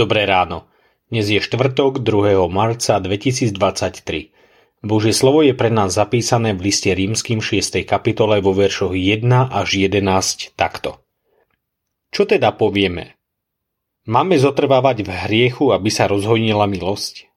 Dobré 0.00 0.24
ráno. 0.24 0.64
Dnes 1.12 1.28
je 1.28 1.44
štvrtok 1.44 2.00
2. 2.00 2.48
marca 2.48 2.96
2023. 2.96 4.32
Božie 4.80 5.12
slovo 5.12 5.44
je 5.44 5.52
pre 5.52 5.68
nás 5.68 5.92
zapísané 5.92 6.56
v 6.56 6.72
liste 6.72 6.88
rímským 6.88 7.44
6. 7.44 7.84
kapitole 7.84 8.40
vo 8.40 8.56
veršoch 8.56 8.96
1 8.96 9.28
až 9.28 9.68
11 9.76 10.56
takto. 10.56 11.04
Čo 12.16 12.24
teda 12.24 12.56
povieme? 12.56 13.20
Máme 14.08 14.40
zotrvávať 14.40 15.04
v 15.04 15.10
hriechu, 15.12 15.68
aby 15.68 15.92
sa 15.92 16.08
rozhojnila 16.08 16.64
milosť? 16.64 17.28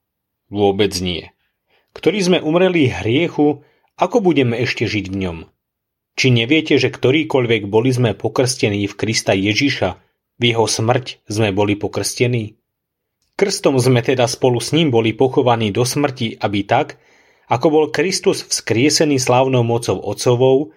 Vôbec 0.48 0.96
nie. 1.04 1.36
Ktorí 1.92 2.16
sme 2.24 2.38
umreli 2.40 2.88
hriechu, 2.88 3.60
ako 4.00 4.24
budeme 4.24 4.56
ešte 4.56 4.88
žiť 4.88 5.12
v 5.12 5.16
ňom? 5.20 5.38
Či 6.16 6.32
neviete, 6.32 6.80
že 6.80 6.88
ktorýkoľvek 6.88 7.68
boli 7.68 7.92
sme 7.92 8.16
pokrstení 8.16 8.88
v 8.88 8.96
Krista 8.96 9.36
Ježiša, 9.36 10.00
v 10.38 10.54
jeho 10.54 10.66
smrť 10.66 11.26
sme 11.30 11.54
boli 11.54 11.78
pokrstení? 11.78 12.58
Krstom 13.34 13.82
sme 13.82 13.98
teda 13.98 14.30
spolu 14.30 14.62
s 14.62 14.70
ním 14.70 14.94
boli 14.94 15.10
pochovaní 15.10 15.74
do 15.74 15.82
smrti, 15.82 16.38
aby 16.38 16.62
tak, 16.62 17.02
ako 17.50 17.66
bol 17.66 17.84
Kristus 17.90 18.46
vzkriesený 18.46 19.18
slávnou 19.18 19.66
mocou 19.66 19.98
Otcovou, 19.98 20.70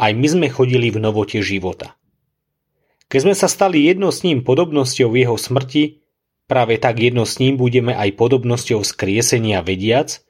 aj 0.00 0.16
my 0.16 0.26
sme 0.26 0.46
chodili 0.48 0.88
v 0.88 1.04
novote 1.04 1.38
života. 1.44 1.98
Keď 3.08 3.20
sme 3.24 3.34
sa 3.36 3.48
stali 3.48 3.88
jedno 3.88 4.12
s 4.12 4.24
ním 4.24 4.44
podobnosťou 4.44 5.12
jeho 5.16 5.36
smrti, 5.36 6.00
práve 6.48 6.80
tak 6.80 7.00
jedno 7.00 7.28
s 7.28 7.40
ním 7.40 7.60
budeme 7.60 7.92
aj 7.92 8.16
podobnosťou 8.16 8.84
vzkriesenia 8.84 9.60
vediac, 9.60 10.20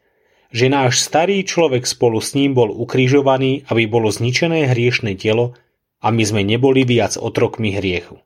že 0.48 0.66
náš 0.72 1.04
starý 1.04 1.44
človek 1.44 1.84
spolu 1.84 2.18
s 2.18 2.32
ním 2.32 2.56
bol 2.56 2.72
ukrižovaný, 2.72 3.68
aby 3.68 3.84
bolo 3.84 4.08
zničené 4.08 4.70
hriešne 4.72 5.14
telo 5.14 5.54
a 6.00 6.08
my 6.10 6.22
sme 6.24 6.42
neboli 6.42 6.86
viac 6.88 7.20
otrokmi 7.20 7.74
hriechu. 7.74 8.22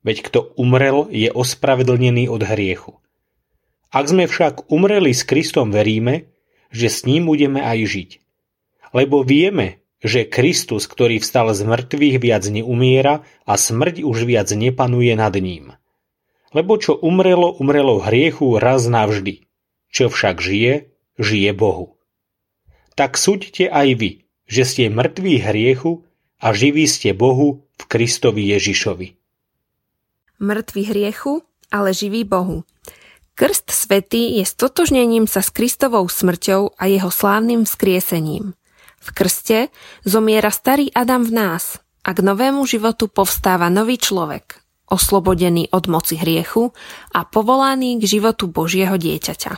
Veď 0.00 0.24
kto 0.24 0.56
umrel, 0.56 1.12
je 1.12 1.28
ospravedlnený 1.28 2.32
od 2.32 2.40
hriechu. 2.40 2.96
Ak 3.92 4.08
sme 4.08 4.24
však 4.24 4.72
umreli 4.72 5.12
s 5.12 5.28
Kristom, 5.28 5.74
veríme, 5.74 6.32
že 6.72 6.88
s 6.88 7.04
ním 7.04 7.28
budeme 7.28 7.60
aj 7.60 7.78
žiť. 7.84 8.10
Lebo 8.96 9.20
vieme, 9.20 9.84
že 10.00 10.24
Kristus, 10.24 10.88
ktorý 10.88 11.20
vstal 11.20 11.52
z 11.52 11.68
mŕtvych, 11.68 12.16
viac 12.16 12.44
neumiera 12.48 13.28
a 13.44 13.52
smrť 13.60 14.00
už 14.00 14.24
viac 14.24 14.48
nepanuje 14.48 15.12
nad 15.12 15.34
ním. 15.36 15.76
Lebo 16.56 16.80
čo 16.80 16.96
umrelo, 16.96 17.52
umrelo 17.60 18.00
hriechu 18.00 18.56
raz 18.56 18.88
navždy. 18.88 19.44
Čo 19.92 20.08
však 20.08 20.40
žije, 20.40 20.96
žije 21.20 21.50
Bohu. 21.52 22.00
Tak 22.96 23.20
súďte 23.20 23.68
aj 23.68 23.88
vy, 24.00 24.10
že 24.48 24.62
ste 24.64 24.84
mŕtví 24.88 25.44
hriechu 25.44 26.08
a 26.40 26.56
živí 26.56 26.88
ste 26.88 27.12
Bohu 27.12 27.68
v 27.76 27.82
Kristovi 27.84 28.48
Ježišovi 28.54 29.19
mŕtvy 30.40 30.82
hriechu, 30.90 31.44
ale 31.70 31.94
živý 31.94 32.26
Bohu. 32.26 32.66
Krst 33.38 33.72
svetý 33.72 34.36
je 34.36 34.44
stotožnením 34.44 35.24
sa 35.24 35.40
s 35.40 35.48
Kristovou 35.48 36.04
smrťou 36.04 36.76
a 36.76 36.84
jeho 36.90 37.08
slávnym 37.08 37.64
vzkriesením. 37.64 38.52
V 39.00 39.08
krste 39.16 39.72
zomiera 40.04 40.52
starý 40.52 40.92
Adam 40.92 41.24
v 41.24 41.32
nás 41.32 41.80
a 42.04 42.12
k 42.12 42.20
novému 42.20 42.68
životu 42.68 43.08
povstáva 43.08 43.72
nový 43.72 43.96
človek, 43.96 44.60
oslobodený 44.92 45.72
od 45.72 45.88
moci 45.88 46.20
hriechu 46.20 46.76
a 47.16 47.24
povolaný 47.24 47.96
k 47.96 48.04
životu 48.04 48.44
Božieho 48.52 49.00
dieťaťa. 49.00 49.56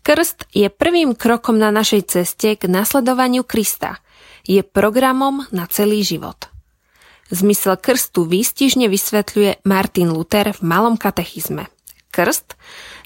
Krst 0.00 0.48
je 0.54 0.70
prvým 0.70 1.18
krokom 1.18 1.58
na 1.60 1.68
našej 1.74 2.02
ceste 2.06 2.54
k 2.56 2.64
nasledovaniu 2.64 3.42
Krista. 3.42 4.00
Je 4.46 4.62
programom 4.62 5.44
na 5.50 5.66
celý 5.66 6.06
život. 6.06 6.48
Zmysel 7.26 7.74
krstu 7.82 8.22
výstižne 8.22 8.86
vysvetľuje 8.86 9.66
Martin 9.66 10.14
Luther 10.14 10.54
v 10.54 10.60
Malom 10.62 10.94
katechizme. 10.94 11.66
Krst 12.14 12.54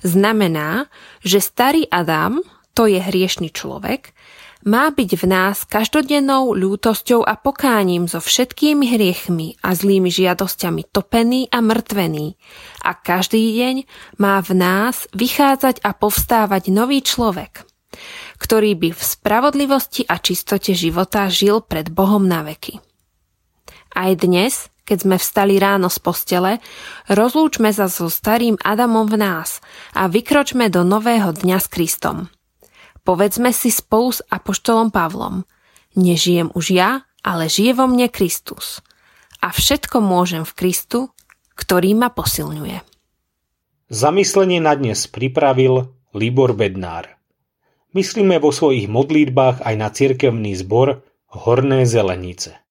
znamená, 0.05 0.93
že 1.25 1.41
starý 1.41 1.89
Adam, 1.89 2.45
to 2.77 2.85
je 2.85 3.01
hriešný 3.01 3.49
človek, 3.49 4.13
má 4.61 4.93
byť 4.93 5.11
v 5.17 5.25
nás 5.25 5.65
každodennou 5.65 6.53
ľútosťou 6.53 7.25
a 7.25 7.33
pokáním 7.41 8.05
so 8.05 8.21
všetkými 8.21 8.93
hriechmi 8.93 9.57
a 9.65 9.73
zlými 9.73 10.13
žiadosťami 10.13 10.93
topený 10.93 11.49
a 11.49 11.65
mŕtvený. 11.65 12.37
A 12.85 12.93
každý 12.93 13.41
deň 13.57 13.77
má 14.21 14.37
v 14.45 14.53
nás 14.53 15.09
vychádzať 15.17 15.81
a 15.81 15.97
povstávať 15.97 16.69
nový 16.69 17.01
človek, 17.01 17.65
ktorý 18.37 18.77
by 18.77 18.93
v 18.93 19.01
spravodlivosti 19.01 20.05
a 20.05 20.21
čistote 20.21 20.77
života 20.77 21.33
žil 21.33 21.65
pred 21.65 21.89
Bohom 21.89 22.29
na 22.29 22.45
veky. 22.45 22.90
Aj 23.91 24.15
dnes, 24.15 24.71
keď 24.87 24.99
sme 25.07 25.17
vstali 25.19 25.59
ráno 25.59 25.91
z 25.91 25.99
postele, 26.03 26.53
rozlúčme 27.11 27.71
sa 27.75 27.91
so 27.91 28.07
starým 28.07 28.59
Adamom 28.63 29.07
v 29.07 29.19
nás 29.19 29.63
a 29.95 30.07
vykročme 30.07 30.71
do 30.71 30.87
nového 30.87 31.31
dňa 31.35 31.59
s 31.59 31.67
Kristom. 31.71 32.31
Povedzme 33.03 33.51
si 33.51 33.71
spolu 33.71 34.15
s 34.15 34.21
Apoštolom 34.31 34.95
Pavlom. 34.95 35.43
Nežijem 35.99 36.55
už 36.55 36.75
ja, 36.75 36.91
ale 37.27 37.51
žije 37.51 37.75
vo 37.75 37.91
mne 37.91 38.07
Kristus. 38.11 38.83
A 39.43 39.51
všetko 39.51 39.99
môžem 39.99 40.47
v 40.47 40.53
Kristu, 40.55 41.11
ktorý 41.59 41.97
ma 41.99 42.13
posilňuje. 42.13 42.83
Zamyslenie 43.91 44.63
na 44.63 44.79
dnes 44.79 45.11
pripravil 45.11 45.91
Libor 46.15 46.55
Bednár. 46.55 47.19
Myslíme 47.91 48.39
vo 48.39 48.55
svojich 48.55 48.87
modlítbách 48.87 49.67
aj 49.67 49.75
na 49.75 49.91
cirkevný 49.91 50.55
zbor 50.55 51.03
Horné 51.27 51.83
Zelenice. 51.91 52.63